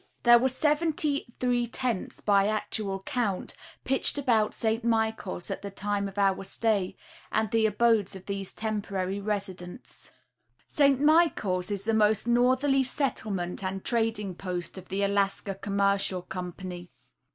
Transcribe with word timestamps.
There 0.23 0.39
were 0.39 0.49
seventy 0.49 1.27
three 1.37 1.67
tents, 1.67 2.21
by 2.21 2.47
actual 2.47 3.03
count, 3.03 3.53
pitched 3.85 4.17
about 4.17 4.55
St. 4.55 4.83
Michaels 4.83 5.51
at 5.51 5.61
the 5.61 5.69
time 5.69 6.07
of 6.07 6.17
our 6.17 6.43
stay, 6.43 6.97
the 7.51 7.67
abodes 7.67 8.15
of 8.15 8.25
these 8.25 8.51
temporary 8.51 9.19
residents. 9.19 10.11
St. 10.67 10.99
Michaels 10.99 11.69
is 11.69 11.83
the 11.85 11.93
most 11.93 12.25
northerly 12.27 12.81
settlement 12.83 13.63
and 13.63 13.85
trading 13.85 14.33
post 14.33 14.75
of 14.75 14.89
the 14.89 15.03
Alaska 15.03 15.53
Commercial 15.53 16.23
Company. 16.23 16.89